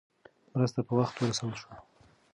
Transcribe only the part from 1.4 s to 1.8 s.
شوه.